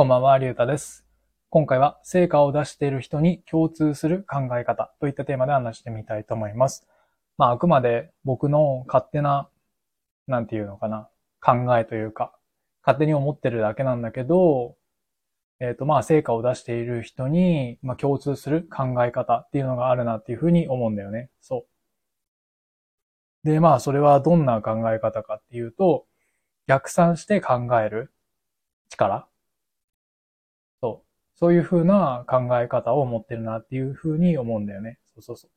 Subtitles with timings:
[0.00, 1.04] こんばんは、りゅうたです。
[1.50, 6.88] 今回は成果を出している人に共通する考え方といったテーマで話してみたいと思います。
[7.36, 9.50] まあ、あくまで僕の勝手な、
[10.26, 12.34] なんていうのかな、考えというか、
[12.82, 14.74] 勝手に思ってるだけなんだけど、
[15.60, 21.28] えっ、と、まあ、成果を出している人に、まあ、共通する考え方っていうのがあるなっていうふうに思うんだよね。
[21.42, 21.66] そ
[23.44, 23.46] う。
[23.46, 26.06] で、まあ、それはどんな考え方かっていうと、
[26.66, 28.14] 逆算して考える
[28.88, 29.29] 力
[31.40, 31.50] そう。
[31.50, 34.98] そういうな考え方を持ってるなっていう風に思うんだよね。
[35.14, 35.50] そうそうそう。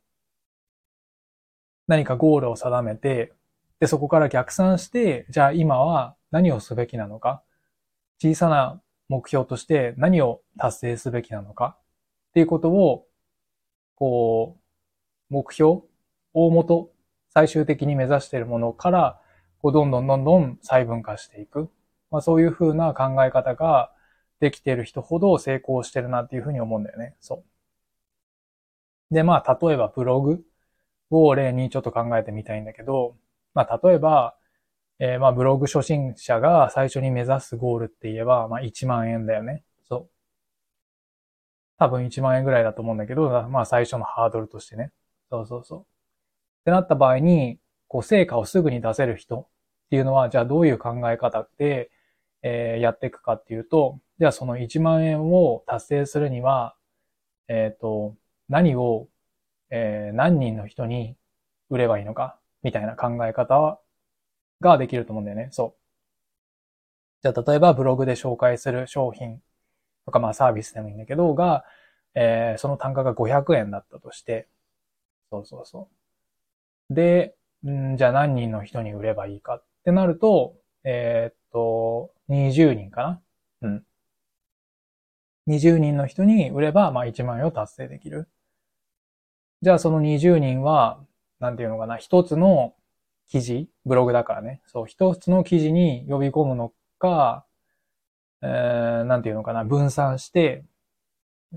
[1.88, 3.34] 何かゴールを定めて、
[3.80, 7.44] で、そこから逆算して、じゃあ今は何をすべきなのか、
[8.22, 11.77] 小さな目標として何を達成すべきなのか？
[12.30, 13.05] っていうことを、
[13.96, 15.82] こう、目標、
[16.34, 16.90] 大元、
[17.34, 19.20] 最終的に目指しているものから、
[19.62, 21.70] こうどんどんどんどん細分化していく。
[22.10, 23.91] まあそういう風な考え方が
[24.44, 27.16] できてる人ほど成功してるなっていう風に思うんだよね。
[27.22, 27.46] そ
[29.12, 29.13] う。
[29.16, 30.44] で、まあ例えばブログ
[31.12, 33.18] を例にちょっと考えてみたいんだけど、
[33.54, 34.38] まあ例えば、
[35.00, 39.63] えーまあブログ初心者が最初に目指すゴールって言えば、まあ1万円だよね。
[39.84, 40.12] そう。
[41.78, 44.91] 多分1万円ぐらいだと思うんだけど、まあ最初のハードルとしてね。
[45.30, 45.82] そうそうそう。
[45.82, 45.85] っ
[46.66, 49.48] てなった場合に、こう成果をすぐに出せる人っ
[49.91, 51.91] ていうのは、じゃあどういう考え方で、
[52.44, 56.76] えーやっていくかっていうと、じゃあその1万円を達成するには、
[57.50, 58.16] えっ、と、
[58.50, 59.10] 何を、
[59.72, 61.18] えー何人の人に
[61.70, 63.80] 売ればいいのか、みたいな考え方
[64.62, 65.50] ができると思うんだよね。
[65.52, 65.81] そう。
[67.24, 69.41] じゃあ例えばブログで紹介する商品
[70.06, 71.66] とかまあサービスでもいいんだけど、が、
[72.16, 74.47] えーその単価が500円だったとして、
[75.31, 75.90] そうそうそ
[76.90, 76.94] う。
[76.94, 77.35] で、
[77.68, 83.22] んじゃあ何人の人に売ればいいかってなると、えーと、20人か
[83.62, 83.69] な？
[83.69, 83.84] うん。
[85.47, 88.28] 20人の人に売れば、まあ1万円を達成できる。
[89.62, 91.00] じゃあその20人は、
[91.40, 92.75] なんていうのかな、一つの
[93.29, 94.61] 記事、ブログだからね。
[94.66, 97.45] そう、一つの記事に呼び込むのか、
[98.41, 100.66] えー、なんていうのかな、分散して、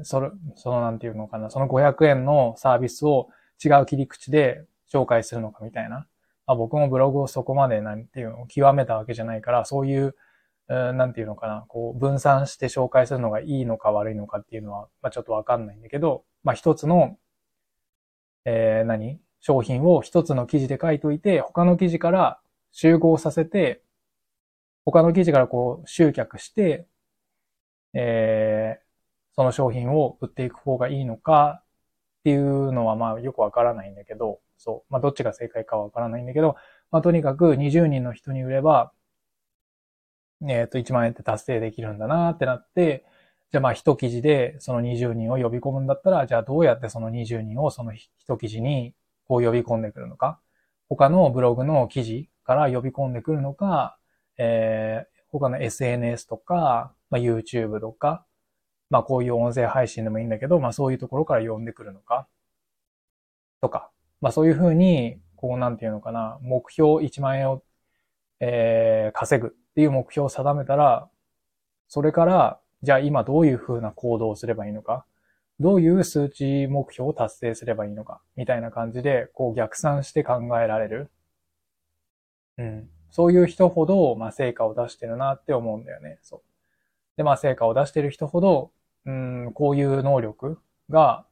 [0.03, 3.29] それ、そのなんていうのかな、その500円のサービスを
[3.65, 6.07] 違う切り口で紹介するのかみたいな。
[6.47, 10.17] あ、僕もブログをそこまでなんていうのを極めたわけじゃないから、そういう、
[10.69, 17.19] えーなんていうのかな、こう分散して紹介するのがいいのか悪いのかっていうのは、まあ、ちょっとわかんないんだけど、まあ、一つの、
[18.45, 19.21] えー何？
[19.41, 22.41] 商品を一つの記事で書いといて、他の記事から
[22.73, 23.83] 集合させて、
[24.85, 26.87] 他の記事からこう集客して、
[27.95, 28.87] えー
[29.39, 31.63] その商品を売っていく方がいいのか
[32.27, 34.93] っていうのはまあよくわからないんだけど、そう。
[34.93, 36.57] まあどっちが正解かはわからないんだけど、
[36.91, 38.93] まあとにかく20人の人に売れば、
[40.49, 43.05] えっ、と1万円って達成できるんだなってなって、
[43.53, 48.11] じゃあまあ一記事でその20人を呼び込むんだったら、じゃあどうやってその20人をその一
[48.41, 48.93] 記事に
[49.29, 50.41] こう呼び込んでくるのか。
[50.89, 53.99] 他のブログの記事から呼び込んでくるのか、
[54.37, 58.25] えー他の SNS とか、まあ、YouTube とか、
[58.91, 62.29] まあこういう音声配信でもいいんだけど、まあそういうところから呼んでくるのか、
[63.61, 67.63] とか、まあそういうふうに、こうなんていうのかな、目標1万円を、
[68.41, 71.09] えー稼ぐっていう目標を定めたら、
[71.89, 75.07] それから、じゃあ今どういうふうな行動をすればいいのか、
[75.61, 81.11] どういう数値目標を達成すればいいのか、みたいな感じで、こう逆算して考えられる。
[82.59, 82.91] うん。
[83.11, 86.19] そういう人ほど、まあ成果を出してるなって思うんだよね。
[86.23, 86.43] そう。
[87.17, 88.73] で、まあ成果を出してる人ほど、
[89.07, 90.59] うん、こういう能力
[90.91, 91.27] が、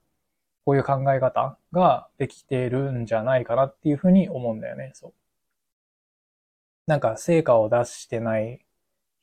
[0.64, 4.92] こういう考え方ができているんじゃないかなっていうふうに思うんだよね。
[4.94, 5.14] そう。
[6.86, 8.64] なんか成果を出してない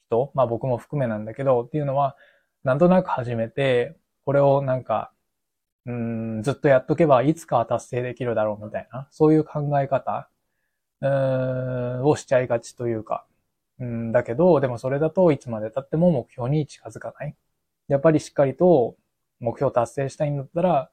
[0.10, 2.16] 人、まあ僕も含めなんだけど、っていうのは、
[2.64, 5.12] なんとなく始めて、これをなんか、
[5.86, 10.30] うん、ずっとやっとけばいつかは達成できるだろうみたいな、そういう考え方、
[11.02, 13.26] うん、をしちゃいがちというか、
[13.82, 17.36] うん、だけど、でもそれだといつまで経っても目標に近づかない。
[17.90, 18.96] やっぱりしっかりと
[19.40, 20.92] 目標達成したいんだったら、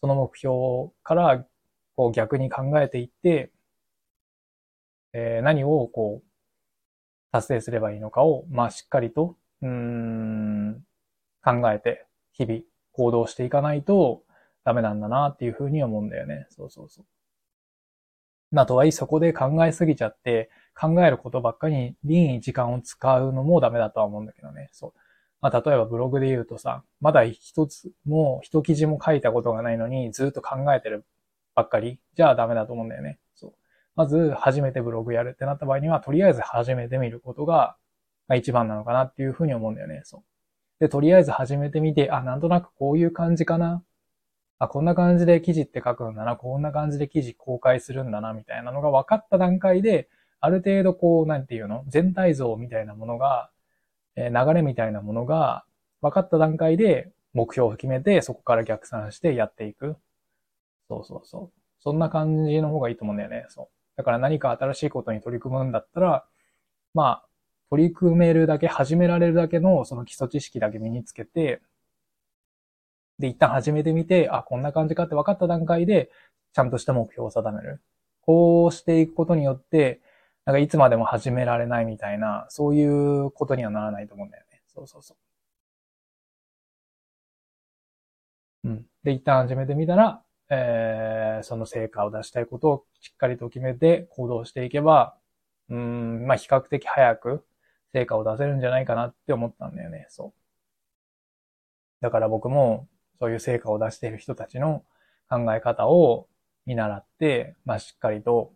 [0.00, 1.46] その目標から
[1.96, 3.52] こう逆に考えていって、
[5.12, 6.26] えー何をこう
[7.32, 10.84] 達成すればいいのかを、まあしっかりと、うん、
[11.44, 12.60] 考えて日々
[12.92, 14.22] 行動していかないと
[14.64, 16.46] ダメなんだなっていうふうに思うんだよね。
[16.50, 17.04] そうそうそう。
[18.50, 24.68] まあとはいえそこで考えすぎちゃって、考えることばっかりに時間を使うのもダメだとは思うんだけどね。
[24.72, 24.92] そう。
[25.40, 31.04] まあ、例えばブログで言うとさ、まだ一つも、一記事も書いたことがないのに、ずっと考えてる
[31.54, 33.18] ばっかり、じゃあダメだと思うんだよね。
[33.34, 33.52] そう。
[33.94, 37.76] まず、初めてブログやるってなった場合には、とりあえず始めてみることが、
[38.28, 40.02] まあ、一番なのかなっていうふうに思うんだよね。
[40.04, 40.22] そう。
[40.80, 43.82] で、とりあえず始めてみて、あ、なんとなくこういう感じかな。
[44.58, 46.36] あ、こんな感じで記事って書くんだな。
[46.36, 50.08] こんな感じで記事公開するんだな、みたいなのが分かった段階で、
[50.40, 51.84] ある程度こう、なんていうの？
[51.88, 53.50] 全体像みたいなものが、
[54.16, 55.64] え、流れみたいなものが
[56.00, 59.96] 分かった段階で目標を決めて、そこから逆算してやっていく。
[60.88, 61.60] そうそうそう。
[61.80, 63.46] そんな感じの方がいいと思うんだよね。
[63.48, 63.68] そう。
[63.96, 66.24] だから何か新しいことに取り組むんだったら、
[66.94, 67.28] まあ、
[67.70, 71.60] 取り組めるだけ、始められるだけのその基礎知識だけ身につけて、
[73.18, 76.10] で、一旦始めてみて、あ、こんな感じかって分かった段階で、
[76.52, 77.82] ちゃんとした目標を定める。
[78.20, 80.00] こうしていくことによって、
[80.46, 84.62] なんかいつまでも始められないみたいな、そういうことにはならないと思うんだよね。
[84.68, 85.16] そうそうそ
[88.64, 88.68] う。
[88.68, 88.86] うん。
[89.02, 95.16] で、一旦始めてみたら、えー、その成果を出したいことをしっかりと決めて行動していけば、
[95.68, 97.44] うん、まあ比較的早く
[97.92, 100.06] 成果を出せるんじゃないかなって思ったんだよね。
[100.10, 100.32] そう。
[102.00, 102.88] だから僕も
[103.18, 104.84] そういう成果を出している人たちの
[105.28, 106.28] 考え方を
[106.66, 108.52] 見習って、まあしっかりと、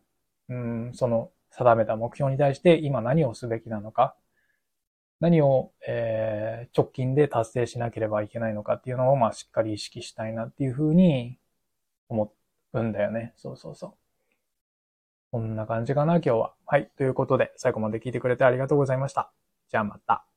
[0.48, 1.31] うん、その
[1.61, 4.17] 定めた目標に対して今何をすべきなのか、
[5.21, 11.39] 何を、えー、直近で達成しなければいけないのかっていうのを、まあしっかり意識したいなっていうふうに
[12.09, 12.33] 思
[12.73, 13.35] うんだよね。
[13.37, 13.93] そうそうそう。
[15.31, 16.55] こんな感じかな、今日は。
[16.65, 16.91] はい。
[16.97, 19.31] ということで、最後まで聞いてくれてありがとうございました。
[19.69, 20.30] じゃあまた。